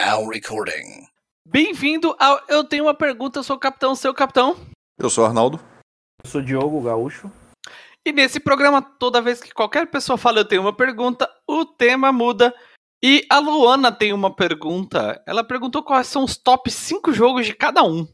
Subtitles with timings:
[0.00, 1.06] Now recording.
[1.46, 4.56] Bem-vindo ao Eu Tenho uma Pergunta, eu sou o capitão, seu capitão.
[4.98, 5.60] Eu sou o Arnaldo.
[6.24, 7.30] Eu sou Diogo Gaúcho.
[8.06, 12.10] E nesse programa, toda vez que qualquer pessoa fala eu tenho uma pergunta, o tema
[12.12, 12.54] muda.
[13.04, 15.22] E a Luana tem uma pergunta.
[15.26, 18.08] Ela perguntou quais são os top 5 jogos de cada um.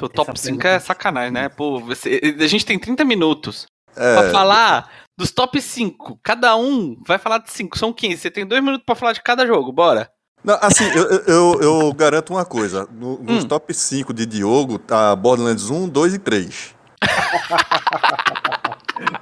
[0.00, 1.48] O top 5 é sacanagem, né?
[1.48, 3.66] Pô, você- a gente tem 30 minutos
[3.96, 6.16] É, pra falar dos top 5.
[6.22, 8.18] Cada um vai falar de 5, são 15.
[8.22, 10.08] Você tem 2 minutos pra falar de cada jogo, bora.
[10.48, 12.88] Não, assim, eu, eu- eu, garanto uma coisa.
[12.90, 13.48] No- nos Hum.
[13.48, 16.74] top 5 de Diogo, tá Borderlands 1, 2 e 3.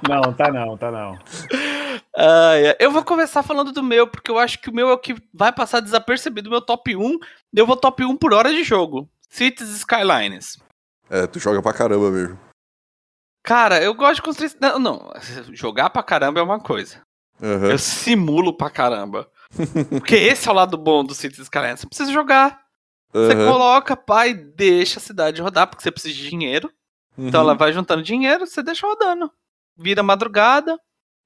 [0.09, 1.17] Não, tá não, tá não.
[2.17, 2.75] Ai.
[2.79, 5.15] eu vou começar falando do meu, porque eu acho que o meu é o que
[5.33, 7.19] vai passar desapercebido, meu top 1.
[7.55, 9.07] Eu vou top 1 por hora de jogo.
[9.29, 10.57] Cities Skylines.
[11.09, 12.39] É, tu joga pra caramba mesmo.
[13.43, 14.51] Cara, eu gosto de construir.
[14.59, 15.11] Não, não,
[15.53, 17.01] jogar pra caramba é uma coisa.
[17.41, 17.67] Aham.
[17.71, 19.27] Eu simulo pra caramba.
[19.89, 21.79] Porque esse é o lado bom do Cities Skylines.
[21.81, 22.59] Você precisa jogar.
[23.13, 23.51] Você aham.
[23.51, 26.71] coloca, pai, deixa a cidade rodar, porque você precisa de dinheiro.
[27.17, 27.47] Então Uhum.
[27.49, 29.31] ela vai juntando dinheiro, você deixa rodando.
[29.77, 30.77] Vira madrugada,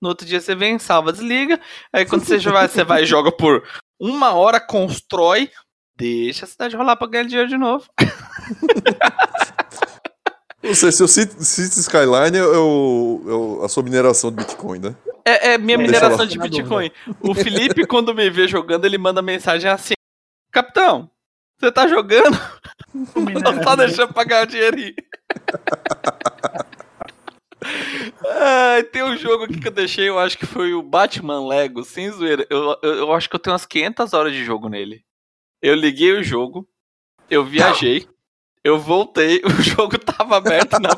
[0.02, 1.60] no outro dia você vem, salva, desliga.
[1.92, 3.64] Aí quando você vai, você vai e joga por
[4.00, 5.50] uma hora, constrói,
[5.95, 7.86] deixa a cidade rolar pra ganhar dinheiro de novo.
[10.64, 14.80] Não sei, se eu City Skyline é o- é o- a sua mineração de Bitcoin,
[14.80, 14.95] né?
[15.25, 16.91] É, é minha Deixa mineração de Bitcoin.
[17.19, 19.94] O Felipe, quando me vê jogando, ele manda mensagem assim:
[20.52, 21.09] Capitão,
[21.59, 22.38] você tá jogando?
[22.94, 24.95] Não tá deixando pra ganhar dinheirinho.
[28.25, 31.83] Ai, tem um jogo aqui que eu deixei, eu acho que foi o Batman Lego,
[31.83, 32.45] sem zoeira.
[32.49, 35.03] Eu, eu, eu acho que eu tenho umas 500 horas de jogo nele.
[35.61, 36.67] Eu liguei o jogo,
[37.30, 38.08] eu viajei,
[38.64, 40.89] eu voltei, o jogo tava aberto na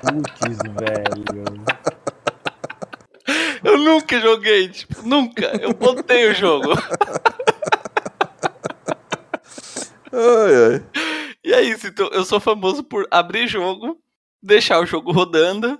[0.00, 1.64] Putz, velho.
[3.76, 5.52] Eu nunca joguei, tipo, nunca.
[5.60, 6.70] Eu botei o jogo.
[10.12, 10.86] Ai, ai.
[11.44, 13.98] E é isso, então eu sou famoso por abrir jogo,
[14.42, 15.78] deixar o jogo rodando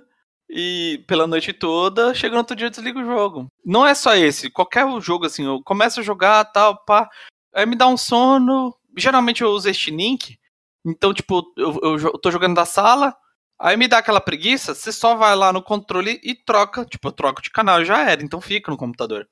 [0.49, 3.51] e pela noite toda, chega no outro dia eu desligo o jogo.
[3.65, 7.09] Não é só esse, qualquer jogo assim, eu começo a jogar tal, pá,
[7.53, 8.75] aí me dá um sono.
[8.95, 10.37] Geralmente eu uso este link,
[10.85, 13.15] então tipo, eu, eu jo- tô jogando da sala,
[13.59, 17.11] aí me dá aquela preguiça, você só vai lá no controle e troca, tipo, eu
[17.11, 19.27] troco de canal, já era, então fica no computador.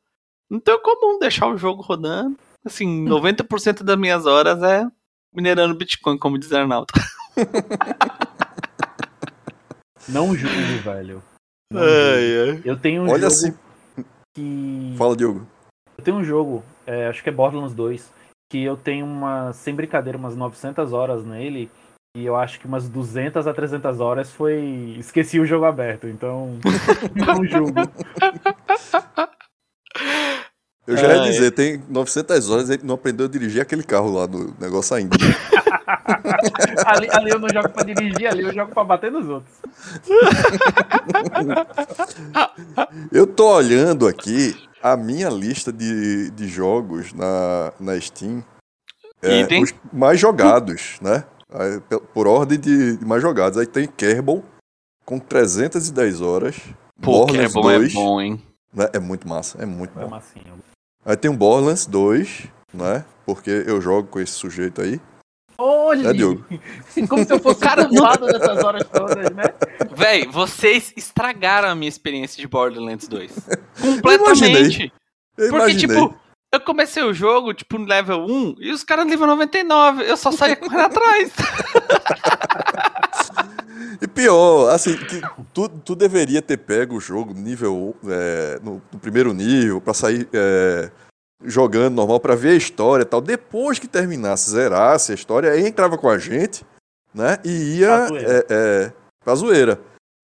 [0.49, 2.37] Então é comum deixar o jogo rodando.
[2.63, 4.85] Assim, 90% das minhas horas é
[5.33, 6.87] minerando Bitcoin, como diz Arnaldo.
[10.07, 11.23] Não julgo, velho.
[11.71, 12.61] Não julgo.
[12.63, 13.53] Eu tenho um Olha jogo assim.
[14.35, 14.93] que.
[14.97, 15.47] Fala, Diogo.
[15.97, 18.13] Eu tenho um jogo, é, acho que é Borderlands 2,
[18.51, 21.71] que eu tenho uma, sem brincadeira, umas 900 horas nele.
[22.15, 24.95] E eu acho que umas 200 a 300 horas foi.
[24.97, 26.57] Esqueci o jogo aberto, então.
[27.13, 27.73] não julgo.
[30.87, 31.29] Eu já ia Ai.
[31.29, 35.17] dizer, tem 900 horas ele não aprendeu a dirigir aquele carro lá do negócio ainda.
[36.85, 39.53] ali, ali eu não jogo pra dirigir, ali eu jogo pra bater nos outros.
[43.11, 48.43] Eu tô olhando aqui a minha lista de, de jogos na, na Steam.
[49.21, 51.23] É, E Os mais jogados, né?
[51.51, 51.79] Aí,
[52.13, 53.57] Por ordem de, de mais jogados.
[53.57, 54.43] Aí tem Kerbal
[55.05, 56.57] com 310 horas.
[57.01, 58.41] Pô, é Borderlands bom, é 2, bom, hein?
[58.73, 58.87] né?
[58.93, 60.09] É muito massa, é muito É bom.
[60.09, 60.45] massinha.
[61.05, 63.05] Aí tem o Borderlands 2, né?
[63.25, 64.99] Porque eu jogo com esse sujeito aí.
[65.57, 66.09] Olha!
[66.09, 67.07] É.
[67.07, 69.43] Como se eu fosse Cara, culpado dessas horas todas, né?
[69.95, 73.31] Véi, vocês estragaram a minha experiência de Borderlands 2.
[73.79, 74.01] imaginei.
[74.01, 74.93] Completamente.
[75.37, 75.87] Eu Porque, imaginei.
[75.87, 76.15] tipo,
[76.55, 80.03] eu comecei o jogo, tipo, no level 1, e os caras no nível 99.
[80.09, 81.31] Eu só saía correndo atrás.
[84.01, 85.21] E pior, assim, que
[85.53, 90.27] tu, tu deveria ter pego o jogo nível é, no, no primeiro nível pra sair
[90.33, 90.91] é,
[91.43, 93.21] jogando normal pra ver a história e tal.
[93.21, 96.65] Depois que terminasse, zerasse a história, aí entrava com a gente,
[97.13, 97.37] né?
[97.45, 98.29] E ia Pra zoeira.
[98.31, 99.79] é, é, pra zoeira.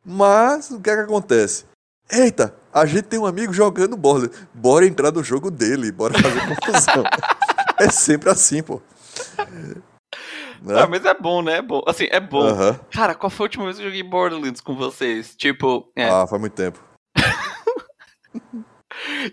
[0.06, 1.66] Mas o que é que acontece?
[2.12, 4.30] Eita, a gente tem um amigo jogando bola.
[4.54, 7.04] Bora entrar no jogo dele, bora fazer confusão.
[7.80, 8.82] é sempre assim, pô.
[10.62, 10.80] Né?
[10.80, 11.58] Ah, mas é bom, né?
[11.58, 11.82] É bom.
[11.88, 12.48] Assim, é bom.
[12.48, 12.80] Aham.
[12.92, 15.36] Cara, qual foi a última vez que eu joguei Borderlands com vocês?
[15.36, 16.10] Tipo, é.
[16.10, 16.80] Ah, faz muito tempo.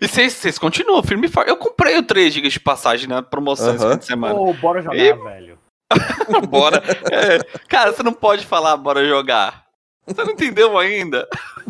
[0.01, 1.49] E vocês continuam firme e forte.
[1.49, 3.93] Eu comprei o 3 GB de passagem na promoção esse Aham.
[3.93, 4.33] fim de semana.
[4.33, 5.59] Pô, bora jogar, E- velho.
[6.49, 6.81] Bora.
[7.11, 9.65] É, cara, você não pode falar bora jogar.
[10.07, 11.27] Você não entendeu ainda?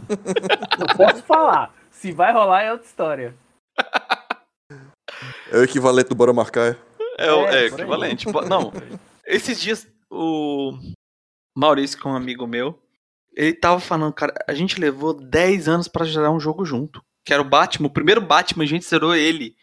[0.10, 1.74] Eu posso falar.
[1.92, 3.36] Se vai rolar é outra história.
[5.52, 6.78] É o equivalente do Bora Marcar.
[7.18, 7.84] É, o- É, é por aí.
[7.84, 8.26] equivalente.
[8.50, 8.72] Não,
[9.26, 10.74] esses dias o
[11.58, 12.80] Maurício, que é um amigo meu,
[13.36, 17.04] ele tava falando, cara, a gente levou 10 anos pra gerar um jogo junto.
[17.26, 19.56] Que era o Batman, o primeiro Batman, a gente zerou ele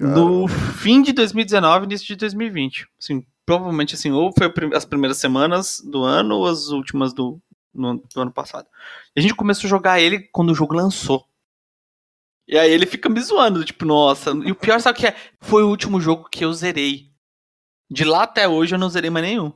[0.00, 2.88] no fim de 2019 início de 2020.
[2.98, 7.38] Assim, provavelmente assim, ou foi as primeiras semanas do ano ou as últimas do,
[7.72, 8.66] no, do ano passado.
[9.16, 11.24] E a gente começou a jogar ele quando o jogo lançou.
[12.46, 14.30] E aí ele fica me zoando, tipo, nossa.
[14.44, 15.16] E o pior, sabe o que é?
[15.40, 17.10] Foi o último jogo que eu zerei.
[17.90, 19.52] De lá até hoje eu não zerei mais nenhum.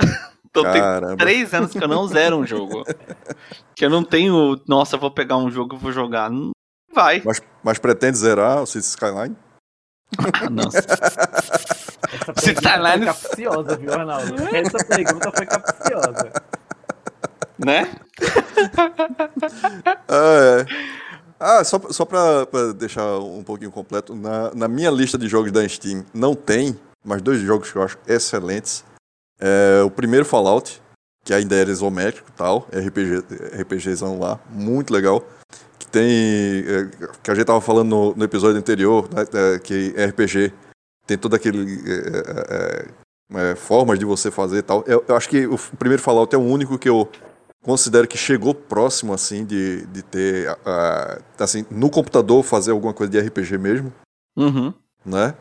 [0.48, 1.08] então Caramba.
[1.08, 2.84] tem três anos que eu não zero um jogo.
[3.76, 6.30] que eu não tenho, nossa, vou pegar um jogo e vou jogar.
[6.30, 6.52] Não
[6.94, 7.20] vai.
[7.24, 9.36] Mas, mas pretende zerar o Cities Skyline?
[10.18, 10.78] Ah, nossa.
[12.36, 14.34] Essa pergunta foi capciosa, viu, Arnaldo?
[14.54, 16.32] Essa pergunta foi capciosa.
[17.64, 17.90] Né?
[20.08, 20.66] ah, é.
[21.38, 25.50] Ah, só, só pra, pra, deixar um pouquinho completo, na, na minha lista de jogos
[25.50, 28.84] da Steam não tem, mas dois jogos que eu acho excelentes.
[29.40, 30.80] É, o primeiro Fallout,
[31.24, 35.24] que ainda era isométrico e tal, RPG, RPGzão lá, muito legal.
[35.80, 36.60] Que tem.
[36.60, 36.88] É,
[37.20, 40.52] que a gente tava falando no, no episódio anterior, né, é, que RPG
[41.06, 41.82] tem todo aquele.
[41.90, 42.88] É,
[43.38, 44.84] é, é, formas de você fazer e tal.
[44.86, 47.08] Eu, eu, acho que o primeiro Fallout é o único que eu
[47.62, 53.10] considero que chegou próximo, assim, de, de ter, uh, assim, no computador fazer alguma coisa
[53.10, 53.92] de RPG mesmo,
[54.36, 54.74] uhum.
[55.04, 55.34] né?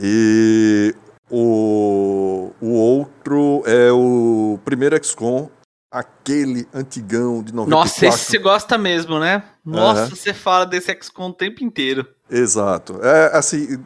[0.00, 0.94] E
[1.28, 5.50] o, o outro é o primeiro XCOM,
[5.90, 7.70] aquele antigão de 94.
[7.70, 9.42] Nossa, esse você gosta mesmo, né?
[9.64, 10.10] Nossa, uhum.
[10.10, 12.06] você fala desse XCOM o tempo inteiro.
[12.30, 13.00] Exato.
[13.02, 13.82] É, assim,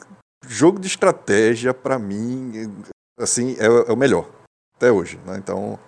[0.47, 2.71] jogo de estratégia, para mim,
[3.19, 4.29] assim, é, é o melhor.
[4.77, 5.39] Até hoje, né?
[5.39, 5.79] Então,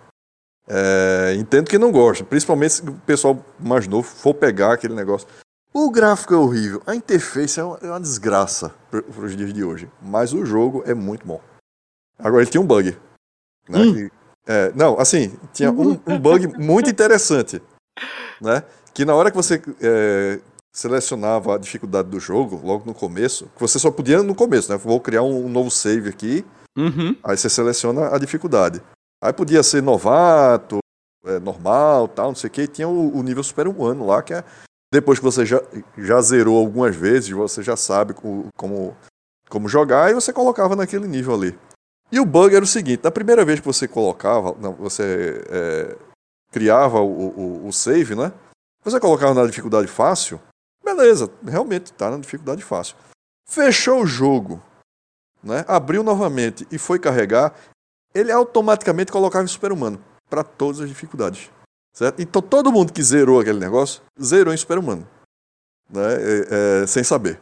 [0.68, 5.28] é, entendo que não gosta, principalmente se o pessoal mais novo for pegar aquele negócio.
[5.72, 9.64] O gráfico é horrível, a interface é uma, é uma desgraça para os dias de
[9.64, 11.40] hoje, mas o jogo é muito bom.
[12.18, 12.96] Agora ele tinha um bug.
[13.68, 13.94] Né, hum.
[13.94, 14.10] que,
[14.46, 17.60] é, não, assim, tinha um, um, bug muito interessante.
[18.40, 18.62] Né,
[18.92, 20.40] que na hora que você é,
[20.72, 24.76] selecionava a dificuldade do jogo, logo no começo, que você só podia no começo, né?
[24.76, 26.44] Vou criar um, um novo save aqui,
[26.76, 27.16] uhum.
[27.22, 28.82] aí você seleciona a dificuldade.
[29.24, 30.80] Aí podia ser novato,
[31.24, 34.34] é, normal, tal, não sei o que, e tinha o, o nível super-humano lá, que
[34.34, 34.44] é
[34.92, 35.62] depois que você já,
[35.96, 38.94] já zerou algumas vezes, você já sabe como, como,
[39.48, 41.58] como jogar, e você colocava naquele nível ali.
[42.12, 45.96] E o bug era o seguinte, na primeira vez que você colocava, não, você é,
[46.52, 48.30] criava o, o, o, save, né?
[48.84, 50.38] Você colocava na dificuldade fácil,
[50.84, 52.94] beleza, realmente está na dificuldade fácil.
[53.48, 54.62] Fechou o jogo,
[55.42, 55.64] né?
[55.66, 57.54] abriu novamente e foi carregar,
[58.14, 61.50] ele automaticamente colocava em super-humano para todas as dificuldades.
[61.92, 62.20] Certo?
[62.20, 65.06] Então todo mundo que zerou aquele negócio, zerou em super-humano.
[65.90, 66.14] Né?
[66.14, 67.40] É, é, sem saber.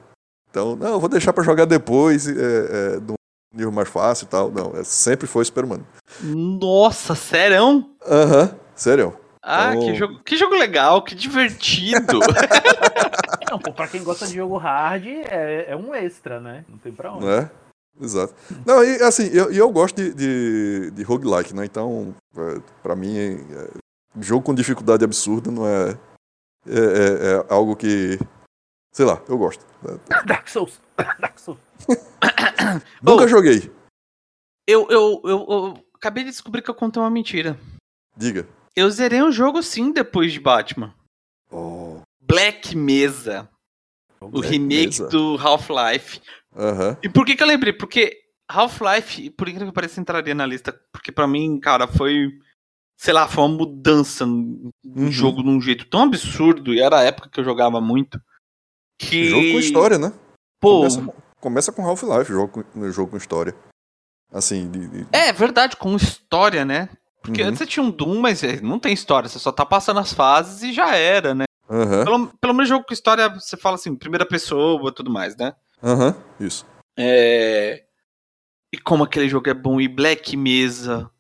[0.51, 3.15] Então, não, vou deixar para jogar depois, é, é, num
[3.55, 4.51] nível mais fácil e tal.
[4.51, 5.87] Não, é, sempre foi super-humano.
[6.21, 7.91] Nossa, serão?
[8.07, 9.17] Aham, uhum, sério.
[9.43, 9.87] Ah, então...
[9.87, 12.21] que, jogo, que jogo legal, que divertido.
[13.51, 16.65] não, pô, pra quem gosta de jogo hard, é, é um extra, né?
[16.69, 17.27] Não tem pra onde.
[17.27, 17.51] É?
[18.01, 18.35] Exato.
[18.67, 21.65] Não, e assim, eu, eu gosto de, de, de roguelike, né?
[21.65, 23.71] Então, é, pra mim, é,
[24.21, 25.91] jogo com dificuldade absurda não é,
[26.67, 28.19] é, é, é algo que.
[28.93, 29.65] Sei lá, eu gosto.
[30.27, 30.81] Dark Souls!
[30.97, 31.61] Dark Souls!
[33.03, 33.71] Nunca oh, joguei.
[34.67, 37.59] Eu, eu, eu, eu, acabei de descobrir que eu contei uma mentira.
[38.17, 38.47] Diga.
[38.77, 40.95] Eu zerei um jogo sim depois de Batman.
[41.51, 42.01] Oh.
[42.21, 43.49] Black Mesa.
[44.21, 45.09] O remake Mesa.
[45.09, 46.21] do Half-Life.
[46.55, 46.97] Uhum.
[47.03, 47.73] E por que que eu lembrei?
[47.73, 50.79] Porque Half-Life, por incrível que pareça, entraria na lista.
[50.93, 52.31] Porque para mim, cara, foi.
[52.97, 55.11] Sei lá, foi uma mudança no uhum.
[55.11, 56.73] jogo de um jeito tão absurdo.
[56.73, 58.21] E era a época que eu jogava muito.
[58.99, 59.25] Que...
[59.25, 60.13] Jogo com história, né?
[60.61, 60.81] Pô.
[60.81, 63.55] Começa, começa com Half-Life, jogo, jogo com história.
[64.31, 64.71] Assim.
[64.71, 65.07] De, de...
[65.13, 66.89] É verdade, com história, né?
[67.23, 67.49] Porque uhum.
[67.49, 70.13] antes você tinha um Doom, mas é, não tem história, você só tá passando as
[70.13, 71.45] fases e já era, né?
[71.69, 72.05] Uhum.
[72.05, 75.55] Pelo, pelo menos jogo com história, você fala assim, primeira pessoa e tudo mais, né?
[75.83, 76.67] Aham, uhum, isso.
[76.97, 77.85] É...
[78.73, 81.11] E como aquele jogo é bom, e Black Mesa.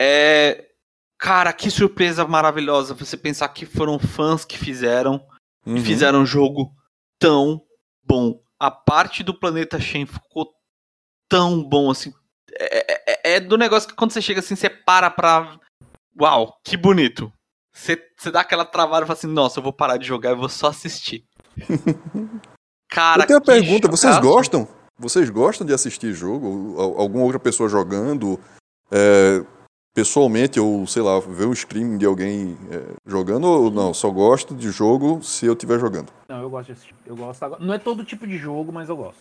[0.00, 0.66] É.
[1.18, 5.26] Cara, que surpresa maravilhosa você pensar que foram fãs que fizeram.
[5.66, 5.76] Uhum.
[5.76, 6.72] E fizeram um jogo
[7.18, 7.60] tão
[8.04, 8.40] bom.
[8.60, 10.52] A parte do Planeta Shen ficou
[11.28, 12.12] tão bom assim.
[12.52, 15.58] É, é, é, é, do negócio que quando você chega assim, você para pra.
[16.20, 17.32] Uau, que bonito.
[17.72, 20.36] Você, você dá aquela travada e fala assim: nossa, eu vou parar de jogar e
[20.36, 21.24] vou só assistir.
[22.88, 23.96] Cara, Eu tenho a pergunta, chocaço.
[24.02, 24.68] vocês gostam?
[24.98, 26.74] Vocês gostam de assistir jogo?
[26.80, 28.40] Alguma outra pessoa jogando?
[28.90, 29.44] É,
[29.94, 33.92] pessoalmente, ou sei lá, ver um stream de alguém é, jogando ou não?
[33.92, 36.08] Só gosto de jogo se eu estiver jogando.
[36.28, 36.94] Não, eu gosto de assistir.
[37.06, 37.64] Eu gosto agora.
[37.64, 39.20] Não é todo tipo de jogo, mas eu gosto.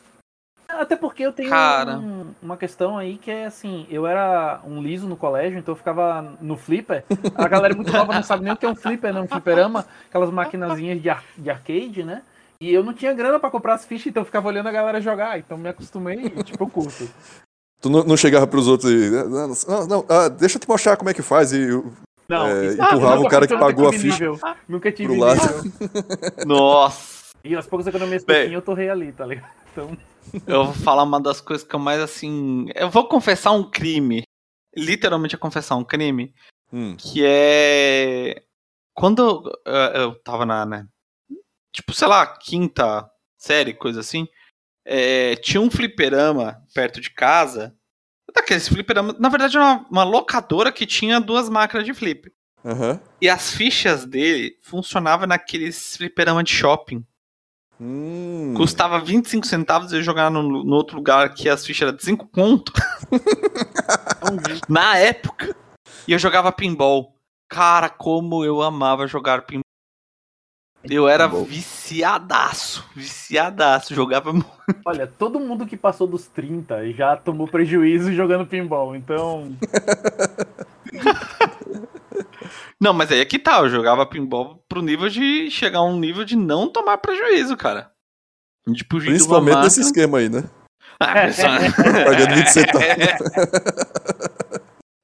[0.70, 1.50] Até porque eu tenho
[2.00, 5.78] um, uma questão aí que é assim, eu era um liso no colégio, então eu
[5.78, 7.06] ficava no flipper.
[7.36, 9.22] A galera muito nova não sabe nem o que é um flipper, né?
[9.22, 12.22] Um fliperama, aquelas maquinazinhas de, ar de arcade, né?
[12.60, 15.00] E eu não tinha grana pra comprar as fichas, então eu ficava olhando a galera
[15.02, 15.38] jogar.
[15.38, 17.08] Então me acostumei e, tipo, eu curto.
[17.80, 19.10] Tu não, não chegava pros outros e.
[19.12, 21.54] Não, não, não, ah, deixa eu te mostrar como é que faz.
[21.54, 21.68] E
[22.28, 24.40] Não, É, isso- empurrava Ah, o cara que pagou a ficha nível.
[24.68, 25.40] Nunca tive pro lado.
[25.64, 25.72] nível.
[26.48, 27.18] Nossa.
[27.44, 28.36] E aos poucos economias Bem.
[28.38, 29.52] pouquinho eu torrei ali, tá ligado?
[29.72, 29.96] Então,
[30.48, 32.66] Eu vou falar uma das coisas que eu mais assim.
[32.76, 34.24] Eu vou confessar um crime.
[34.76, 36.34] Literalmente eu confessar um crime.
[36.74, 38.42] Hum, Que é.
[38.94, 40.66] Quando eu, eu tava na.
[40.66, 40.86] né,
[41.78, 43.08] tipo, sei lá, quinta
[43.38, 44.28] série, coisa assim.
[44.84, 47.76] é, tinha um fliperama perto de casa.
[48.34, 49.16] Daqueles fliperama.
[49.20, 52.32] Na verdade, era uma, uma locadora que tinha duas máquinas de flip.
[52.66, 53.00] aham.
[53.22, 57.06] E as fichas dele funcionavam naqueles fliperama de shopping.
[57.80, 58.56] Hum.
[58.58, 62.04] Custava 25 centavos e eu jogar no, no outro lugar que as fichas eram de
[62.04, 62.74] 5 conto.
[63.12, 64.66] é um jogo.
[64.68, 65.56] Na época.
[66.08, 67.14] E eu jogava pinball.
[67.48, 69.62] Cara, como eu amava jogar pinball.
[70.90, 72.86] Eu era viciadaço.
[72.96, 73.94] Viciadaço.
[73.94, 74.32] Jogava.
[74.86, 78.96] Olha, todo mundo que passou dos 30 já tomou prejuízo jogando pinball.
[78.96, 79.56] Então,
[82.80, 83.60] Não, mas aí é que tá.
[83.60, 87.92] Eu jogava pinball pro nível de chegar a um nível de não tomar prejuízo, cara.
[88.74, 90.44] Tipo, Principalmente nesse esquema aí, né?
[91.00, 91.60] Ah, pessoal.
[92.06, 92.88] Pagando 20 centavos.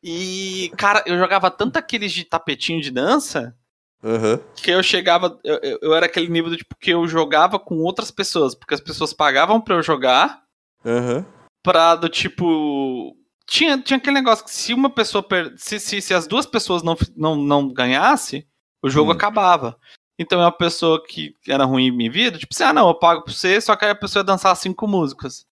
[0.04, 3.56] E, cara, eu jogava tanto aqueles de tapetinho de dança
[4.04, 4.40] Aham.
[4.56, 5.40] que eu chegava.
[5.44, 8.82] Eu, eu- era aquele nível do tipo que eu jogava com outras pessoas, porque as
[8.82, 10.42] pessoas pagavam pra eu jogar,
[10.86, 11.26] Aham.
[11.64, 13.16] pra do tipo.
[13.48, 15.22] Tinha, tinha aquele negócio que se uma pessoa.
[15.24, 15.54] Per...
[15.58, 18.48] Se, se, se as duas pessoas não, não, não ganhasse,
[18.82, 19.14] o jogo Hum.
[19.14, 19.78] acabava.
[20.20, 22.94] Então é uma pessoa que era ruim em minha vida, tipo assim, ah não, eu
[22.96, 25.46] pago pra você, só que aí a pessoa ia dançar cinco músicas.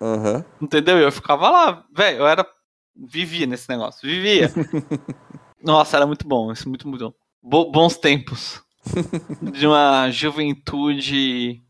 [0.00, 0.44] Aham.
[0.62, 0.98] Entendeu?
[0.98, 2.46] E eu ficava lá, velho, eu era.
[2.96, 4.50] Vivia nesse negócio, vivia.
[5.62, 7.14] Nossa, era muito bom, isso muito, muito bom.
[7.42, 8.62] Bo- bons tempos.
[9.52, 11.62] De uma juventude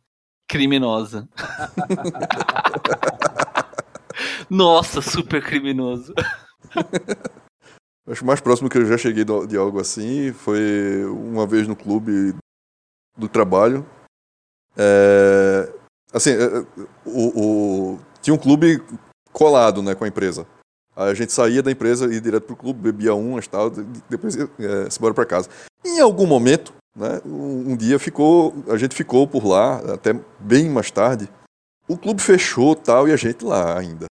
[0.49, 1.29] criminosa.
[4.51, 6.15] Nossa, super criminoso.
[8.09, 12.35] Acho mais próximo que eu já cheguei de algo assim foi uma vez no clube
[13.17, 13.87] do trabalho.
[14.77, 15.71] É,
[16.13, 16.65] assim, é, é,
[17.05, 18.83] o, o- tinha um clube
[19.31, 20.47] colado né, com a empresa.
[20.99, 23.71] Aí a gente saía da empresa e ia direto pro clube, bebia umas e tal,
[24.11, 25.49] depois ia, é, se embora para casa.
[25.85, 30.69] Em algum momento, né, um, um dia ficou, a gente ficou por lá, até bem
[30.69, 31.29] mais tarde.
[31.87, 34.07] O clube fechou tal e a gente lá ainda.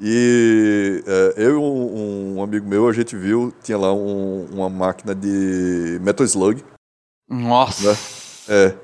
[0.00, 4.68] E é, eu e um, um amigo meu, a gente viu, tinha lá um- uma
[4.68, 6.62] máquina de Metal Slug.
[7.28, 7.96] Nossa.
[8.48, 8.74] É.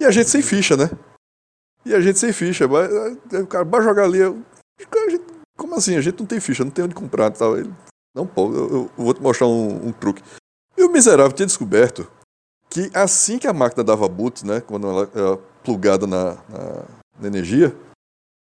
[0.00, 0.90] E a gente sem ficha, né?
[1.86, 2.66] E a gente sem ficha.
[2.66, 4.18] O cara, vai jogar ali.
[4.18, 4.42] Eu,
[4.90, 5.24] "Cara, a gente-
[5.58, 5.96] como assim?
[5.96, 7.58] A gente não tem ficha, não tem onde comprar tal.
[7.58, 7.70] Ele,
[8.14, 10.22] não, pô, eu, eu vou te mostrar um, um truque.
[10.76, 12.10] E o miserável tinha descoberto
[12.70, 14.60] que assim que a máquina dava boot, né?
[14.60, 16.84] Quando ela era plugada na, na-
[17.20, 17.74] na energia,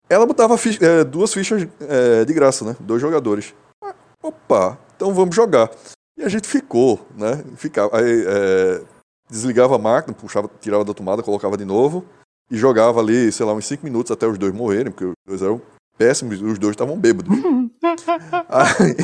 [0.08, 2.76] ela botava fi- é, duas fichas é, de graça, né?
[2.80, 3.54] Dois jogadores.
[3.82, 5.70] Ah, Opa, então vamos jogar.
[6.18, 7.44] E a gente ficou, né?
[7.56, 8.82] Ficava, aí, é,
[9.30, 12.04] desligava a máquina, puxava, tirava da tomada, colocava de novo
[12.50, 15.42] e jogava ali, sei lá, uns 5 minutos até os dois morrerem, porque os dois
[15.42, 15.60] eram
[15.96, 17.36] péssimos, os dois estavam bêbados.
[18.48, 18.96] aí,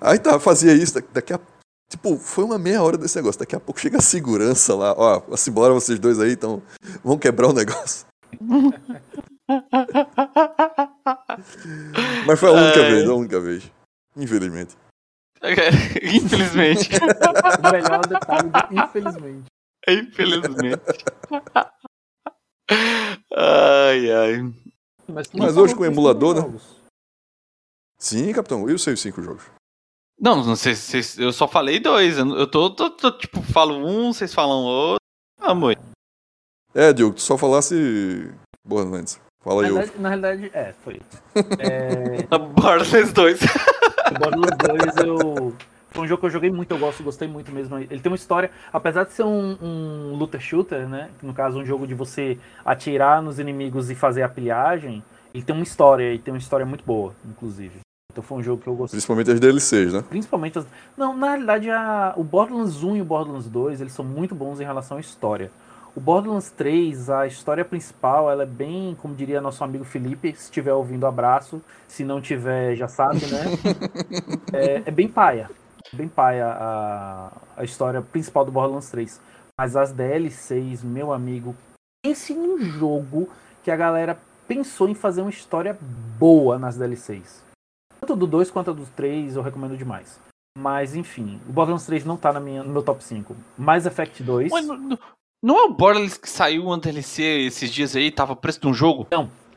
[0.00, 1.40] aí tá, fazia isso, da- daqui a
[1.90, 3.40] Tipo, foi uma meia hora desse negócio.
[3.40, 4.94] Daqui a pouco chega a segurança lá.
[4.96, 6.62] Ó, assim, bora vocês dois aí, então
[7.02, 8.06] vão quebrar o negócio.
[12.26, 12.90] Mas foi a única Ai.
[12.92, 13.72] vez, a única vez.
[14.16, 14.76] Infelizmente.
[16.02, 16.90] Infelizmente.
[17.58, 19.46] o melhor detalhe, infelizmente.
[19.88, 21.04] Infelizmente.
[23.36, 24.52] Ai, ai.
[25.12, 26.40] Mas, Mas hoje com o emulador, né?
[26.42, 26.62] jogos.
[27.98, 29.42] Sim, capitão, eu sei os cinco jogos.
[30.18, 32.18] Não, não sei se eu só falei dois.
[32.18, 35.00] Eu, tô, tô- tô, tipo, falo um, vocês falam outro.
[35.40, 35.76] Ah, Amor.
[36.74, 38.30] É, Diogo, tu só falasse
[38.64, 39.20] Borderlands.
[39.42, 39.76] Fala Na aí, ô.
[39.76, 41.00] realidade, na realidade, é, foi.
[41.58, 43.40] É, Borderlands 2.
[43.42, 45.56] o Borderlands 2 eu.
[45.90, 47.76] Foi um jogo que eu joguei muito, eu gosto, gostei muito mesmo.
[47.78, 51.10] Ele tem uma história, apesar de ser um, um looter shooter, né?
[51.22, 55.02] No caso, um jogo de você atirar nos inimigos e fazer a pilhagem,
[55.34, 57.80] ele tem uma história, e tem uma história muito boa, inclusive.
[58.12, 58.96] Então foi um jogo que eu gostei.
[58.96, 60.04] Principalmente as DLCs, né?
[60.08, 60.66] Principalmente as...
[60.96, 62.14] Não, na realidade, a...
[62.16, 65.50] o Borderlands 1 e o Borderlands 2, eles são muito bons em relação à história.
[65.94, 70.44] O Borderlands 3, a história principal, ela é bem, como diria nosso amigo Felipe, se
[70.44, 71.60] estiver ouvindo, abraço.
[71.88, 73.44] Se não tiver, já sabe, né?
[74.52, 75.50] é, é bem paia.
[75.92, 79.20] Bem paia a, a história principal do Borderlands 3.
[79.58, 81.54] Mas as DLCs, meu amigo,
[82.04, 83.28] pense num jogo
[83.62, 84.18] que a galera
[84.48, 85.76] pensou em fazer uma história
[86.18, 87.44] boa nas DLCs.
[88.00, 90.18] Tanto do 2 quanto do 3 eu recomendo demais.
[90.58, 93.36] Mas enfim, o Borderlands 3 não tá na minha, no meu top 5.
[93.56, 94.50] Mass Effect 2.
[94.52, 94.98] Ué, não, não-
[95.42, 98.74] Não é o Borderlands que saiu um DLC esses dias aí, tava preço de um
[98.74, 99.06] jogo?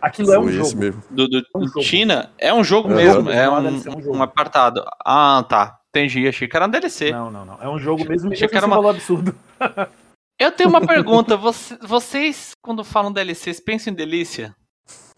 [0.01, 0.75] Aquilo é um Foi jogo.
[0.77, 1.03] mesmo.
[1.09, 1.81] Do, do, É um jogo.
[1.81, 2.29] China?
[2.37, 4.17] É um jogo É um mesmo, é não é um, DLC, é um jogo.
[4.17, 4.83] um apartado.
[5.05, 5.79] Ah, tá.
[5.95, 7.11] Entendi, achei que era um DLC.
[7.11, 7.61] Não, não, não.
[7.61, 9.35] É um jogo mesmo Achei que era uma- valor absurdo.
[10.39, 11.37] Eu tenho uma pergunta.
[11.37, 14.55] Você- vocês, quando falam DLC, pensam em delícia?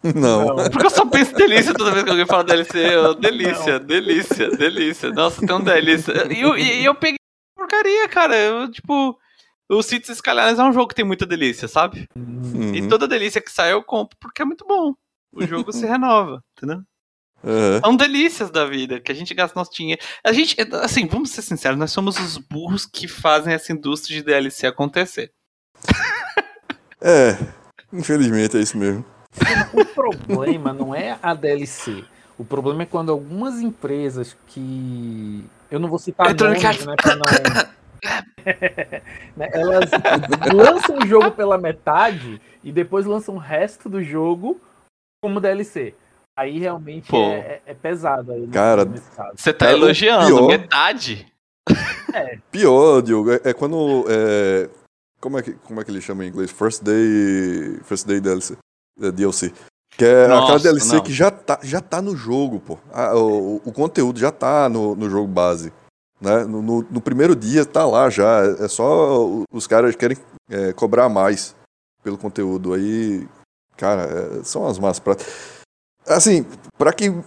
[0.03, 0.47] Não.
[0.69, 2.93] Porque eu só penso em delícia toda vez que alguém fala DLC.
[2.93, 5.09] Eu, delícia, delícia, delícia.
[5.11, 6.31] Nossa, tem um delícia.
[6.31, 7.17] E eu, e eu peguei
[7.57, 8.35] porcaria, cara.
[8.35, 9.17] Eu, tipo,
[9.71, 12.07] o Cities Skylines é um jogo que tem muita delícia, sabe?
[12.15, 12.89] E Uhum.
[12.89, 14.93] toda delícia que sai eu compro porque é muito bom.
[15.33, 16.81] O jogo se renova, entendeu?
[17.45, 17.79] Aham.
[17.83, 20.01] São delícias da vida, que a gente gasta nosso dinheiro.
[20.23, 24.23] A gente, assim, vamos ser sinceros, nós somos os burros que fazem essa indústria de
[24.23, 25.31] DLC acontecer.
[26.99, 27.37] É,
[27.93, 29.05] infelizmente é isso mesmo.
[29.73, 32.03] O problema não é a DLC.
[32.37, 35.45] O problema é quando algumas empresas que.
[35.69, 36.95] Eu não vou citar Electronic nomes, né?
[36.95, 37.25] Pra não.
[39.35, 39.89] Né, Elas
[40.53, 44.61] lançam o jogo pela metade e depois lançam o resto do jogo
[45.19, 45.95] como DLC.
[46.37, 48.85] Aí realmente é, é- é pesado aí, né, Cara.
[49.35, 51.31] Você tá Cara, o elogiando pior- metade?
[52.51, 54.05] Pior, Diogo, é, é quando.
[54.07, 54.69] é,
[55.19, 56.51] como, é que, como é que ele chama em inglês?
[56.51, 57.79] First Day.
[57.83, 58.55] First Day DLC.
[59.01, 59.51] é, DLC.
[59.97, 61.03] Que é aquela Nossa, DLC não.
[61.03, 62.77] que já tá, já tá no jogo, pô.
[62.91, 65.71] Ah, o, o conteúdo já tá no, no jogo base.
[66.21, 66.43] Né?
[66.45, 68.41] No, no- no primeiro dia tá lá já.
[68.59, 70.17] É só os caras querem
[70.49, 71.55] é, cobrar mais
[72.03, 72.73] pelo conteúdo.
[72.73, 73.27] Aí,
[73.77, 75.33] cara, é, são as más práticas.
[76.07, 76.45] Assim,
[76.77, 77.23] pra quem,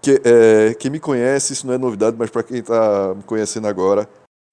[0.00, 3.66] que, é, quem me conhece, isso não é novidade, mas pra quem tá me conhecendo
[3.68, 4.08] agora,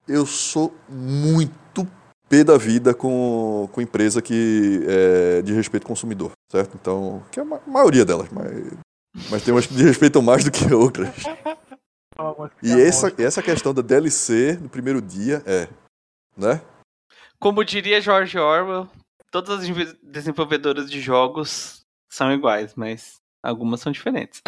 [0.06, 1.86] eu sou muito
[2.28, 6.76] pé da vida com, com empresa que é de respeito ao consumidor, certo?
[6.80, 8.50] Então, que é a ma- maioria delas, mas,
[9.30, 11.08] mas tem umas que respeitam mais do que outras.
[12.62, 15.68] E essa, essa questão da DLC no primeiro dia é,
[16.36, 16.60] né?
[17.38, 18.88] Como diria George Orwell,
[19.30, 24.42] todas as desenvolvedoras de jogos são iguais, mas algumas são diferentes.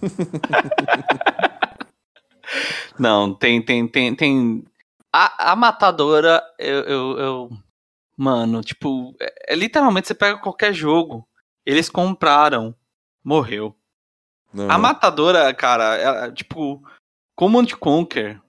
[2.98, 4.64] Não, tem, tem, tem, tem.
[5.12, 7.50] A, a matadora, eu, eu, eu-
[8.16, 11.24] Mano, tipo, é, é literalmente você pega qualquer jogo,
[11.64, 12.74] eles compraram,
[13.22, 13.76] morreu.
[14.52, 15.94] Não, A matadora, cara,
[16.26, 16.82] é, tipo,
[17.36, 18.40] Command Conquer,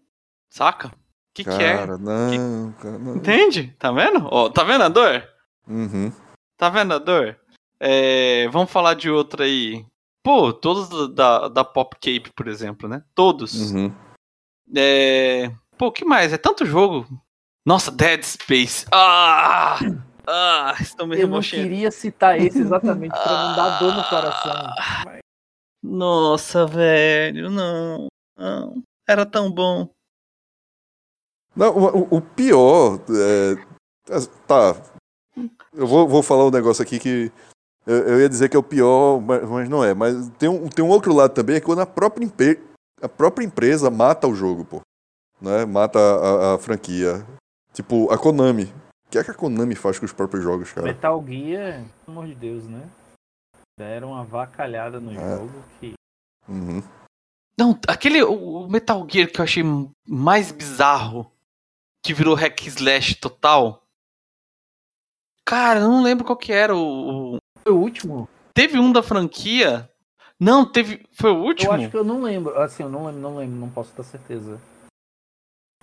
[0.49, 0.87] saca?
[0.87, 0.91] O
[1.35, 1.85] que, que é?
[1.85, 3.15] não, cara, não.
[3.17, 3.75] Entende?
[3.77, 4.27] Tá vendo?
[4.31, 5.23] Ó, tá vendo a dor?
[5.67, 6.11] Uhum.
[6.57, 7.37] Tá vendo a dor?
[7.79, 9.85] É, vamos falar de outra aí.
[10.23, 13.03] Pô, todos do- da, da Pop Cape, por exemplo, né?
[13.15, 13.71] Todos.
[13.71, 13.93] Uhum.
[14.75, 15.49] É...
[15.77, 16.33] Pô, o que mais?
[16.33, 17.07] É tanto jogo.
[17.65, 18.85] Nossa, Dead Space.
[18.91, 19.77] Ah!
[20.27, 24.51] Ah, estou me Eu não queria citar esse exatamente pra não dar dor no coração.
[24.77, 25.03] Ah.
[25.05, 25.19] Mas
[25.81, 28.07] Nossa, velho, não.
[28.37, 28.83] Não.
[29.07, 29.89] Era tão bom.
[31.55, 32.99] Não, o, o- o pior.
[33.09, 33.55] é,
[34.47, 34.75] tá.
[35.73, 37.31] Eu vou, vou falar um negócio aqui que.
[37.89, 39.93] Eu, eu ia dizer que é o pior, mas, mas não é.
[39.93, 42.61] Mas tem um, tem um outro lado também, é quando a própria, empre-
[43.01, 44.81] a própria empresa mata o jogo, pô.
[45.41, 45.65] Né?
[45.65, 47.25] Mata a, a- a franquia.
[47.73, 48.65] Tipo, a Konami.
[49.07, 50.85] O que é que a Konami faz com os próprios jogos, cara?
[50.85, 52.87] Metal Gear, pelo amor de Deus, né?
[53.79, 55.37] Deram uma vacalhada no É.
[55.37, 55.93] jogo que.
[56.47, 56.83] Uhum.
[57.57, 59.63] Não, aquele o o Metal Gear que eu achei
[60.07, 61.31] mais bizarro,
[62.05, 63.81] que virou hack slash total.
[65.45, 67.38] Cara, eu não lembro qual que era o, o-
[67.69, 68.27] Foi o último?
[68.51, 69.87] Teve um da franquia.
[70.39, 71.05] Não, teve.
[71.11, 71.71] Foi o último?
[71.71, 72.59] Eu acho que eu não lembro.
[72.59, 74.59] Assim, eu não lembro, não lembro, não posso ter certeza.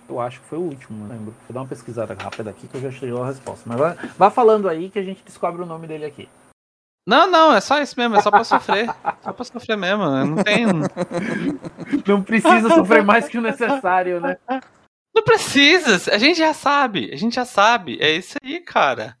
[0.09, 1.33] Eu acho que foi o último, não lembro.
[1.47, 3.63] Vou dar uma pesquisada rápida aqui que eu já chegou a resposta.
[3.65, 6.27] Mas vá, vá falando aí que a gente descobre o nome dele aqui.
[7.07, 8.87] Não, não, é só isso mesmo, é só pra sofrer.
[9.23, 10.03] só pra sofrer mesmo.
[10.03, 10.65] Não tem.
[12.05, 14.37] Não precisa sofrer mais que o necessário, né?
[15.15, 17.97] Não precisa, a gente já sabe, a gente já sabe.
[18.01, 19.16] É isso aí, cara.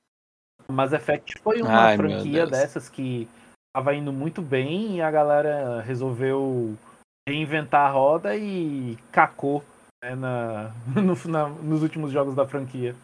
[0.69, 3.27] Mass Effect foi uma Ai, franquia dessas que
[3.75, 6.75] tava indo muito bem e a galera resolveu
[7.27, 9.63] reinventar a roda e cacou
[10.03, 12.95] né, na, no- na- nos últimos jogos da franquia.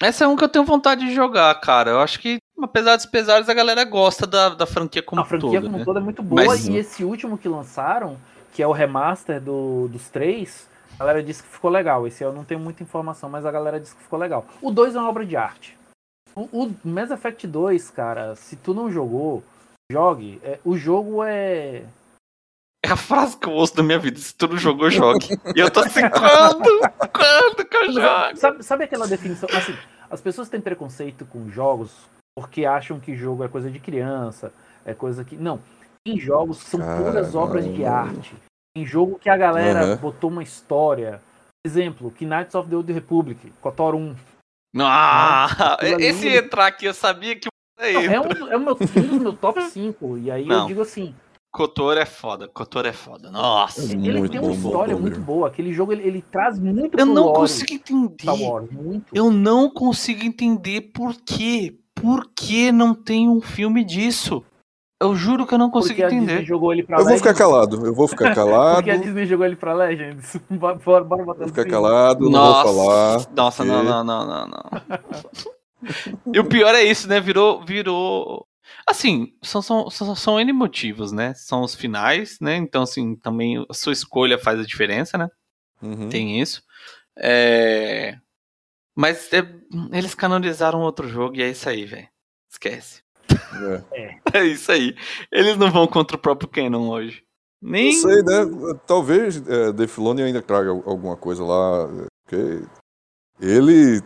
[0.00, 1.90] Essa é um que eu tenho vontade de jogar, cara.
[1.92, 5.60] Eu acho que, apesar dos pesares, a galera gosta da, da franquia como a franquia
[5.60, 5.84] todo, como né?
[5.84, 8.18] toda é muito boa Mas- e esse último que lançaram,
[8.52, 12.06] que é o remaster do, dos três, a galera disse que ficou legal.
[12.06, 14.46] Esse eu não tenho muita informação, mas a galera disse que ficou legal.
[14.62, 15.76] O 2 é uma obra de arte.
[16.34, 19.42] O, o Mass Effect 2, cara, se tu não jogou,
[19.90, 20.40] jogue.
[20.42, 21.84] É, o jogo é.
[22.84, 24.18] É a frase que eu ouço da minha vida.
[24.18, 25.28] Se tu não jogou, jogue.
[25.54, 26.80] E eu tô assim, quando?
[27.12, 28.36] Quando que eu jogo?
[28.36, 29.48] Sabe, sabe aquela definição?
[29.52, 29.76] Assim,
[30.10, 34.52] as pessoas têm preconceito com jogos porque acham que jogo é coisa de criança,
[34.84, 35.36] é coisa que.
[35.36, 35.60] Não.
[36.04, 37.38] Tem jogos que são puras Caramba.
[37.38, 38.36] obras de arte.
[38.76, 39.96] Tem jogo que a galera Aham.
[39.96, 41.22] botou uma história.
[41.66, 44.14] Exemplo, Knights of the Old Republic, KOTOR 1.
[44.78, 47.48] Ah, ali- esse entrar aqui eu sabia que
[47.80, 50.18] Não, é um, é o meu, um dos meus top 5.
[50.18, 50.66] E aí eu Não.
[50.66, 51.14] digo assim,
[51.50, 53.30] Cotor é foda, Cotor é foda.
[53.30, 53.80] Nossa.
[53.94, 55.24] Ele muito tem bom, uma história bom, muito bom.
[55.24, 55.48] boa.
[55.48, 58.28] Aquele jogo ele, ele traz muito Eu não consigo entender.
[58.28, 59.06] Wars, muito.
[59.16, 61.78] Eu não consigo entender por quê.
[61.94, 64.44] Por que não tem um filme disso?
[65.00, 66.46] Eu juro que eu não consigo porque a Disney entender.
[66.46, 67.38] jogou ele pra Eu vou ficar Legends.
[67.38, 68.76] calado, eu vou ficar calado.
[68.76, 70.36] Porque a Disney jogou ele pra Legends.
[70.50, 73.26] Bora, bora, bora botar Vou no ficar calado, não Nossa, vou falar.
[73.36, 76.32] nossa, não, não, não, não, não.
[76.32, 77.20] e o pior é isso, né?
[77.20, 78.46] Virou, virou.
[78.86, 81.34] Assim, são, são, são, são N motivos, né?
[81.34, 82.56] São os finais, né?
[82.56, 85.28] Então, assim, também a sua escolha faz a diferença, né?
[85.82, 86.08] Uhum.
[86.08, 86.62] Tem isso.
[87.18, 88.16] É...
[88.94, 89.40] Mas é,
[89.92, 92.08] eles canonizaram outro jogo e é isso aí, velho.
[92.50, 93.02] Esquece.
[93.92, 94.38] É.
[94.40, 94.94] É isso aí.
[95.32, 97.22] Eles não vão contra o próprio Canon hoje.
[97.62, 97.92] Nem.
[97.94, 98.78] Não sei, né?
[98.86, 101.88] Talvez é, The Filoni ainda traga alguma coisa lá.
[102.24, 102.62] Porque
[103.40, 104.02] ele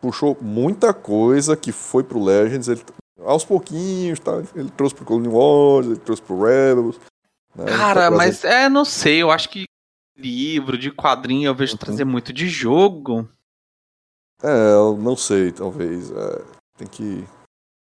[0.00, 2.68] puxou muita coisa que foi pro Legends.
[2.68, 2.82] Ele,
[3.20, 4.42] aos pouquinhos, tá?
[4.54, 6.98] Ele trouxe pro Clone Wars, ele trouxe pro Rebels.
[7.54, 7.64] né?
[7.66, 9.22] Cara, Tá mas é, não sei.
[9.22, 9.64] Eu acho que
[10.16, 11.78] livro, de quadrinho, eu vejo Uhum.
[11.78, 13.28] trazer muito de jogo.
[14.42, 16.10] É, eu não sei, talvez.
[16.10, 16.44] é,
[16.76, 17.24] tem que.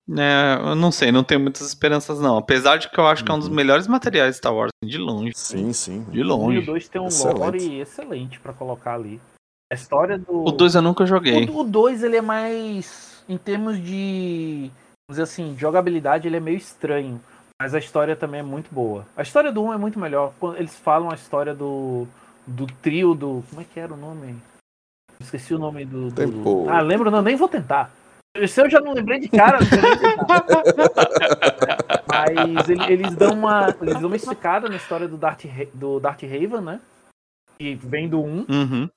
[0.08, 0.56] Né?
[0.60, 2.38] eu não sei, não tenho muitas esperanças, não.
[2.38, 3.54] Apesar de que eu acho que é um dos Uhum.
[3.54, 5.32] melhores materiais de Star Wars, assim, de longe.
[5.36, 6.04] Sim, sim.
[6.10, 6.60] De Um e o longe.
[6.62, 7.38] 2 tem um Excelente.
[7.38, 9.20] lore excelente pra colocar ali.
[9.70, 10.44] A história do.
[10.46, 11.44] O 2 eu nunca joguei.
[11.50, 13.22] O 2 ele é mais.
[13.28, 14.70] Em termos de.
[15.06, 17.20] Vamos dizer assim, de jogabilidade, ele é meio estranho.
[17.60, 19.04] Mas a história também é muito boa.
[19.16, 20.32] A história do 1 um é muito melhor.
[20.40, 22.06] Quando eles falam a história do.
[22.46, 23.44] Do trio do.
[23.50, 24.36] Como é que era o nome?
[25.20, 26.08] Esqueci o nome do.
[26.08, 26.66] do- Tempo.
[26.68, 27.90] Ah, lembro, não, nem vou tentar.
[28.46, 30.44] Se eu já não lembrei de cara, tentar.
[32.08, 33.74] Mas ele- eles dão uma.
[33.80, 36.80] Eles dão uma explicada na história do Darth, do Darth Raven, né?
[37.58, 38.46] Que vem do 1.
[38.48, 38.88] Uhum.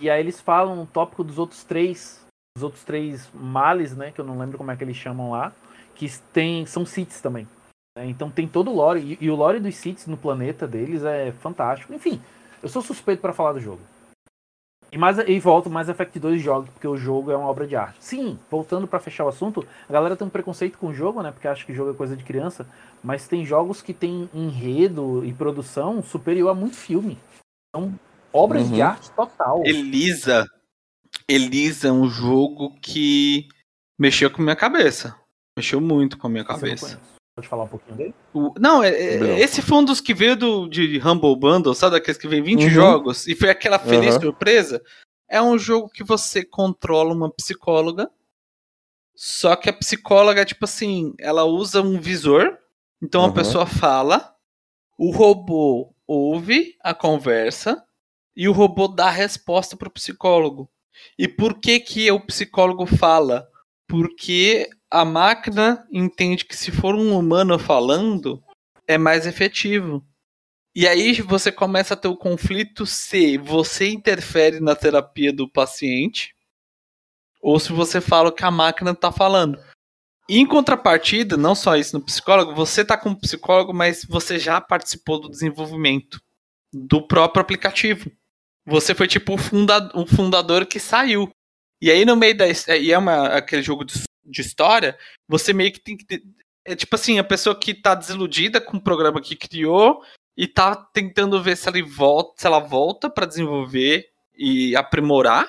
[0.00, 4.20] E aí eles falam um tópico dos outros três, os outros três males, né, que
[4.20, 5.52] eu não lembro como é que eles chamam lá,
[5.94, 7.48] que tem, são Siths também.
[7.96, 8.04] né?
[8.06, 11.32] Então tem todo o lore, e, e o lore dos Siths no planeta deles é
[11.40, 11.94] fantástico.
[11.94, 12.20] Enfim,
[12.62, 13.80] eu sou suspeito para falar do jogo.
[14.92, 17.74] E, mais, e volto mais Effect 2 jogo, porque o jogo é uma obra de
[17.76, 17.96] arte.
[18.00, 21.32] Sim, voltando para fechar o assunto, a galera tem um preconceito com o jogo, né,
[21.32, 22.66] porque acha que jogo é coisa de criança,
[23.02, 27.18] mas tem jogos que tem enredo e produção superior a muito filme.
[27.74, 27.98] São
[28.32, 28.86] obras de Uhum.
[28.86, 29.62] arte total.
[29.66, 30.46] Elisa.
[31.28, 33.48] Elisa é um jogo que
[33.98, 35.18] mexeu com a minha cabeça.
[35.58, 37.00] Mexeu muito com a minha Esse eu não cabeça.
[37.36, 38.14] Pode falar um pouquinho dele?
[38.32, 41.92] O- não, é- é- esse foi um dos que veio do, de Humble Bundle, sabe
[41.92, 42.70] daqueles que vem 20 Uhum.
[42.70, 43.26] jogos?
[43.28, 44.20] E foi aquela feliz Aham.
[44.22, 44.82] surpresa.
[45.28, 48.10] É um jogo que você controla uma psicóloga,
[49.14, 52.56] só que a psicóloga, tipo assim, ela usa um visor,
[53.02, 53.34] então a Uhum.
[53.34, 54.34] pessoa fala,
[54.98, 57.84] o robô ouve a conversa
[58.34, 60.70] e o robô dá a resposta pro psicólogo.
[61.18, 63.46] E por que que o psicólogo fala?
[63.86, 68.42] Porque a máquina entende que se for um humano falando,
[68.86, 70.04] é mais efetivo.
[70.74, 76.34] E aí você começa a ter o conflito se você interfere na terapia do paciente
[77.40, 79.58] ou se você fala o que a máquina está falando.
[80.28, 84.38] E em contrapartida, não só isso no psicólogo, você tá com o psicólogo, mas você
[84.38, 86.20] já participou do desenvolvimento
[86.72, 88.10] do próprio aplicativo.
[88.66, 91.30] Você foi tipo o funda um fundador que saiu.
[91.80, 92.46] E aí no meio da.
[92.76, 96.04] E é uma, aquele jogo de, de história, você meio que tem que.
[96.04, 96.22] ter-
[96.64, 100.02] É tipo assim, a pessoa que tá desiludida com o programa que criou
[100.36, 105.48] e tá tentando ver se ela volta, se ela volta para desenvolver e aprimorar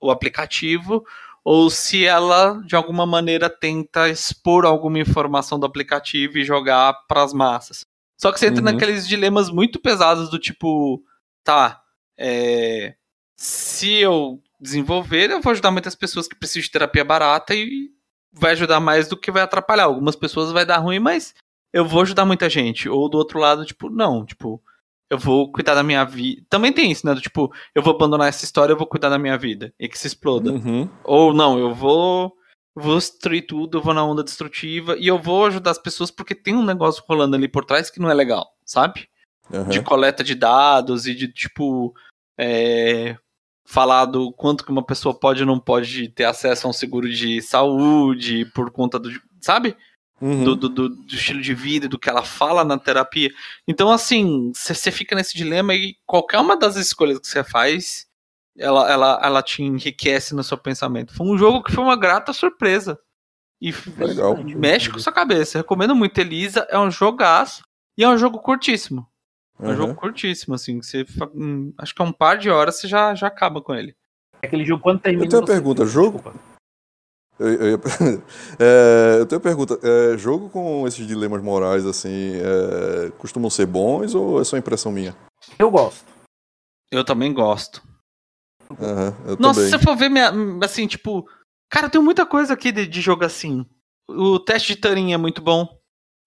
[0.00, 1.04] o aplicativo
[1.44, 7.22] ou se ela de alguma maneira tenta expor alguma informação do aplicativo e jogar para
[7.22, 7.84] as massas.
[8.18, 8.72] Só que você entra Uhum.
[8.72, 11.04] naqueles dilemas muito pesados do tipo,
[11.44, 11.82] tá,
[12.16, 12.94] é,
[13.36, 17.90] se eu desenvolver, eu vou ajudar muitas pessoas que precisam de terapia barata e
[18.34, 19.84] vai ajudar mais do que vai atrapalhar.
[19.84, 21.34] Algumas pessoas vai dar ruim, mas
[21.72, 22.88] eu vou ajudar muita gente.
[22.88, 24.62] Ou do outro lado, tipo, não, tipo,
[25.08, 26.42] eu vou cuidar da minha vida.
[26.48, 27.14] Também tem isso, né?
[27.14, 29.72] Do tipo, eu vou abandonar essa história, eu vou cuidar da minha vida.
[29.78, 30.52] E que se exploda.
[30.52, 30.88] Uhum.
[31.04, 32.36] Ou não, eu vou.
[32.76, 36.34] Vou destruir tudo, eu vou na onda destrutiva e eu vou ajudar as pessoas porque
[36.34, 39.08] tem um negócio rolando ali por trás que não é legal, sabe?
[39.48, 39.68] Uhum.
[39.68, 41.94] De coleta de dados e de, tipo,
[42.36, 43.16] é,
[43.64, 47.08] falar do quanto que uma pessoa pode ou não pode ter acesso a um seguro
[47.10, 49.10] de saúde por conta do.
[49.40, 49.76] Sabe?
[50.20, 50.44] Uhum.
[50.44, 53.30] do, do, do- do estilo de vida, do que ela fala na terapia.
[53.66, 58.06] Então, assim, você fica nesse dilema e qualquer uma das escolhas que você faz,
[58.56, 61.12] ela, ela, ela te enriquece no seu pensamento.
[61.14, 62.98] Foi um jogo que foi uma grata surpresa.
[63.60, 64.36] E Legal.
[64.44, 65.58] mexe com sua cabeça.
[65.58, 66.16] Recomendo muito.
[66.18, 67.64] Elisa é um jogaço
[67.98, 69.06] e é um jogo curtíssimo.
[69.64, 69.76] É um Uhum.
[69.76, 70.78] jogo curtíssimo, assim.
[70.78, 73.74] que Você, hum, acho que é um par de horas você já, já acaba com
[73.74, 73.96] ele.
[74.44, 75.24] Aquele jogo quando termina.
[75.24, 76.18] Eu tenho uma pergunta, jogo?
[76.18, 76.38] Desculpa.
[77.38, 77.78] Eu, eu, ia-
[78.60, 79.78] É, eu tenho uma pergunta.
[79.82, 84.92] É, jogo com esses dilemas morais, assim, é, costumam ser bons ou é só impressão
[84.92, 85.16] minha?
[85.58, 86.04] Eu gosto.
[86.90, 87.82] Eu também gosto.
[88.78, 89.64] Aham, eu Nossa, também.
[89.64, 90.30] se você for ver, minha,
[90.62, 91.26] assim, tipo.
[91.70, 93.66] Cara, tem muita coisa aqui de, de jogo assim.
[94.08, 95.80] O teste de Turing é muito bom.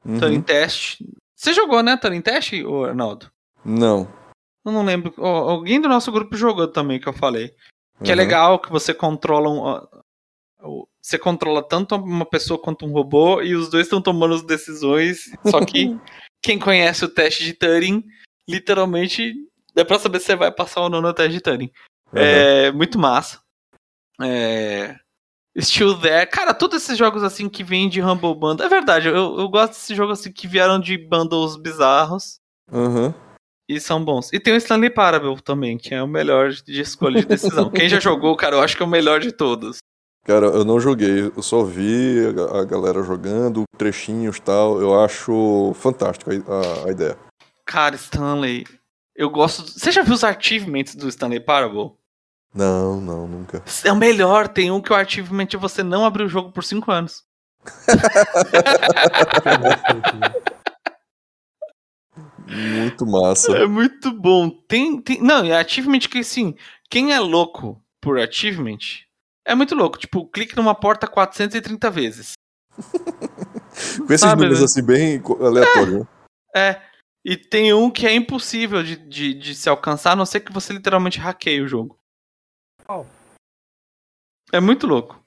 [0.03, 0.19] Uhum.
[0.19, 1.01] Turing Test.
[1.37, 2.51] Você jogou, né, Turing Test,
[2.87, 3.31] Arnaldo?
[3.63, 4.11] Não.
[4.65, 5.13] Eu não lembro.
[5.19, 7.53] Ó, alguém do nosso grupo jogou também, que eu falei.
[8.03, 8.17] Que é Uhum.
[8.17, 10.85] legal, que você controla um.
[11.01, 15.31] Você controla tanto uma pessoa quanto um robô e os dois estão tomando as decisões.
[15.45, 15.95] Só que
[16.41, 18.03] quem conhece o teste de Turing,
[18.49, 19.33] literalmente,
[19.75, 21.71] dá pra saber se você vai passar ou não no teste de Turing.
[22.11, 22.19] Uhum.
[22.19, 23.39] É muito massa.
[24.21, 24.95] É...
[25.59, 26.27] Still There.
[26.27, 28.65] Cara, todos esses jogos assim que vêm de Humble Bundle.
[28.65, 32.39] É verdade, eu, eu gosto desses jogos assim que vieram de bundles bizarros
[32.71, 33.13] Uhum.
[33.67, 34.31] e são bons.
[34.33, 37.69] E tem o Stanley Parable também, que é o melhor de escolha de decisão.
[37.71, 39.77] Quem já jogou, cara, eu acho que é o melhor de todos.
[40.25, 44.81] Cara, eu não joguei, eu só vi a ga- a galera jogando, trechinhos e tal.
[44.81, 47.17] Eu acho fantástico a, a- a ideia.
[47.65, 48.65] Cara, Stanley.
[49.15, 49.63] Eu gosto.
[49.63, 51.93] Você já viu os achievements do Stanley Parable?
[52.57, 53.63] Não, não, nunca.
[53.85, 54.47] É o melhor.
[54.47, 57.23] Tem um que o achievement é você não abrir o jogo por 5 anos.
[62.47, 63.55] Muito massa.
[63.57, 64.49] É muito bom.
[64.49, 65.21] Tem, tem...
[65.21, 66.55] Não, e achievement que assim,
[66.89, 68.77] quem é louco por achievement
[69.45, 69.97] é muito louco.
[69.97, 72.33] Tipo, clique numa porta 430 vezes.
[73.97, 74.65] Com esses sabe, números né?
[74.65, 75.99] assim, bem aleatórios.
[75.99, 76.07] né?
[76.55, 76.81] É.
[77.23, 80.53] E tem um que é impossível de, de, de se alcançar, a não ser que
[80.53, 81.99] você literalmente hackeie o jogo.
[84.51, 85.21] É muito louco.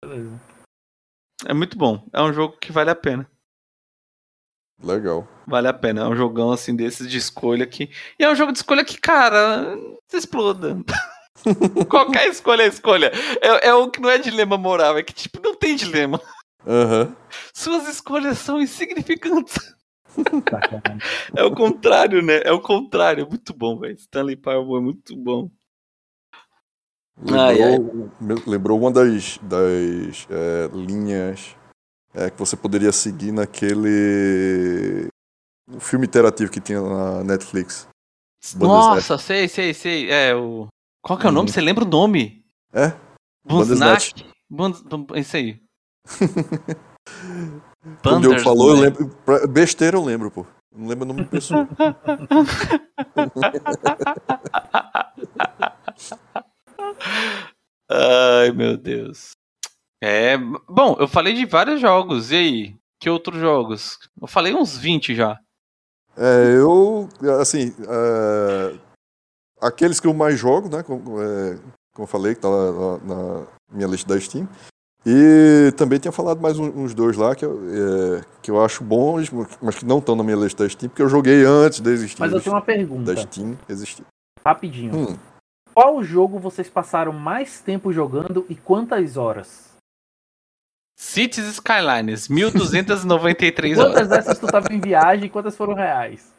[0.00, 0.40] Beleza.
[1.44, 2.06] É muito bom.
[2.12, 3.28] É um jogo que vale a pena.
[4.82, 5.26] Legal.
[5.46, 6.02] Vale a pena.
[6.02, 7.90] É um jogão assim desses de escolha que.
[8.18, 9.76] E é um jogo de escolha que, cara,
[10.08, 10.78] se exploda.
[11.88, 13.10] Qualquer escolha é escolha.
[13.40, 16.20] É, é o que não é dilema moral, é que tipo, não tem dilema.
[16.66, 17.16] Aham.
[17.52, 19.74] Suas escolhas são insignificantes.
[21.34, 22.40] É o contrário, né?
[22.44, 23.24] É o contrário.
[23.24, 23.94] É muito bom, velho.
[23.94, 25.50] Stanley Parable é muito bom.
[27.30, 31.54] Ai, Lembrou, me- lembrou uma das, das é, linhas
[32.14, 35.08] é, que você poderia seguir naquele
[35.78, 37.86] filme interativo que tinha na Netflix.
[38.56, 40.10] Nossa, sei, sei, sei.
[40.10, 40.66] É o.
[41.04, 41.48] Qual que é o nome?
[41.48, 41.52] Uhum.
[41.54, 42.44] Você lembra o nome?
[42.72, 42.92] É?
[43.44, 43.68] Bund...
[44.50, 45.60] Bund- Isso aí.
[48.02, 49.16] Como o Diogo falou, eu Bandersnatch.
[49.26, 49.48] lembro.
[49.48, 50.46] Besteira eu lembro, pô.
[50.74, 51.68] Não lembro o nome da pessoa.
[58.02, 59.30] Ai, meu Deus.
[60.02, 60.36] É.
[60.68, 62.30] Bom, eu falei de vários jogos.
[62.32, 62.76] E aí?
[63.00, 63.98] Que outros jogos?
[64.20, 65.38] Eu falei uns 20 já.
[66.16, 67.08] É, eu,
[67.40, 68.78] assim, é,
[69.60, 71.54] aqueles que eu mais jogo, né, como, é,
[71.94, 74.46] como eu falei, que tá lá na, na minha lista da Steam.
[75.04, 77.58] E também tinha falado mais um- uns dois lá que eu,
[78.18, 81.02] é, que eu acho bons, mas que não estão na minha lista da Steam, porque
[81.02, 82.20] eu joguei antes da existir.
[82.20, 84.04] Mas eu tenho uma da pergunta, Steam existir.
[84.46, 84.94] rapidinho.
[84.94, 85.16] Hum,
[85.74, 89.72] Qual jogo vocês passaram mais tempo jogando e quantas horas?
[90.98, 93.92] Cities Skylines, 1293 horas.
[93.92, 96.32] Quantas dessas tu tava em viagem e quantas foram reais?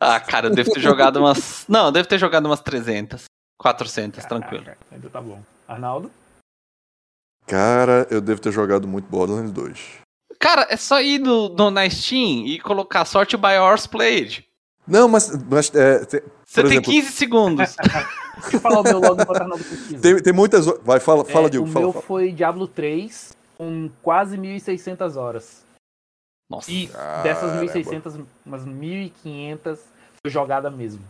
[0.00, 1.64] Ah, cara, eu devo ter jogado umas.
[1.68, 3.24] Não, eu devo ter jogado umas 300.
[3.58, 4.64] 400, tranquilo.
[4.64, 5.42] Caraca, Ainda tá bom.
[5.66, 6.10] Arnaldo?
[7.46, 9.98] cara, eu devo ter jogado muito Borderlands 2.
[10.38, 14.46] Cara, é só ir no, no, na Steam e colocar sorte by hours played.
[14.86, 16.20] Não, mas, mas é, Você
[16.54, 17.76] tem exemplo- 15 segundos.
[18.42, 20.00] Deixa eu falar o meu logo enquanto Arnaldo pesquisa.
[20.02, 20.66] tem, tem muitas.
[20.66, 21.84] o- Vai, fala, fala É, Diogo, o fala.
[21.86, 22.04] meu fala.
[22.04, 25.64] foi Diablo 3 com quase 1.600 horas.
[26.50, 26.70] Nossa.
[26.70, 27.22] E Caramba.
[27.22, 29.78] dessas 1.600, umas 1.500
[30.22, 31.02] foi jogada mesmo.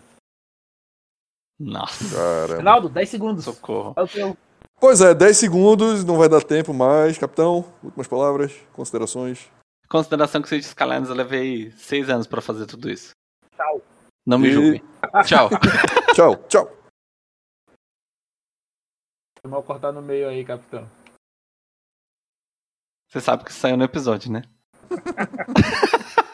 [1.59, 2.15] Nossa.
[2.15, 2.55] Caramba.
[2.57, 3.45] Arnaldo, 10 segundos.
[3.45, 3.95] Socorro.
[3.97, 4.37] É o teu.
[4.79, 7.17] Pois é, 10 segundos, não vai dar tempo mais.
[7.17, 9.47] Capitão, últimas palavras, considerações.
[9.89, 13.11] Consideração que Cities Skylines eu levei 6 anos pra fazer tudo isso.
[13.57, 13.81] Tchau.
[14.27, 14.83] Não me E- julguem.
[15.25, 15.49] Tchau.
[16.15, 16.76] Tchau, tchau.
[19.47, 20.91] Foi mal cortar no meio aí, capitão.
[23.09, 24.43] Você sabe que isso saiu no episódio, né?